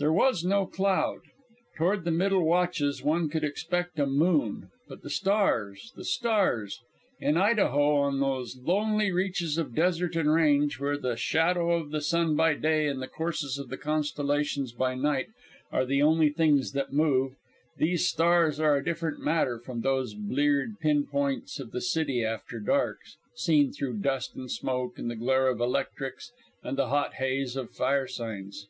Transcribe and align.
There 0.00 0.12
was 0.12 0.44
no 0.44 0.64
cloud. 0.64 1.22
Toward 1.76 2.04
the 2.04 2.12
middle 2.12 2.44
watches 2.44 3.02
one 3.02 3.28
could 3.28 3.42
expect 3.42 3.98
a 3.98 4.06
moon. 4.06 4.70
But 4.86 5.02
the 5.02 5.10
stars, 5.10 5.90
the 5.96 6.04
stars! 6.04 6.78
In 7.18 7.36
Idaho, 7.36 7.96
on 7.96 8.20
those 8.20 8.56
lonely 8.62 9.10
reaches 9.10 9.58
of 9.58 9.74
desert 9.74 10.14
and 10.14 10.32
range, 10.32 10.78
where 10.78 10.96
the 10.96 11.16
shadow 11.16 11.72
of 11.72 11.90
the 11.90 12.00
sun 12.00 12.36
by 12.36 12.54
day 12.54 12.86
and 12.86 13.02
the 13.02 13.08
courses 13.08 13.58
of 13.58 13.70
the 13.70 13.76
constellations 13.76 14.70
by 14.72 14.94
night 14.94 15.30
are 15.72 15.84
the 15.84 16.00
only 16.00 16.30
things 16.30 16.70
that 16.74 16.92
move, 16.92 17.32
these 17.76 18.06
stars 18.06 18.60
are 18.60 18.76
a 18.76 18.84
different 18.84 19.18
matter 19.18 19.58
from 19.58 19.80
those 19.80 20.14
bleared 20.14 20.78
pin 20.78 21.06
points 21.06 21.58
of 21.58 21.72
the 21.72 21.80
city 21.82 22.22
after 22.24 22.60
dark, 22.60 22.98
seen 23.34 23.72
through 23.72 23.96
dust 23.98 24.36
and 24.36 24.52
smoke 24.52 24.96
and 24.96 25.10
the 25.10 25.16
glare 25.16 25.48
of 25.48 25.58
electrics 25.58 26.30
and 26.62 26.78
the 26.78 26.86
hot 26.86 27.14
haze 27.14 27.56
of 27.56 27.70
fire 27.72 28.06
signs. 28.06 28.68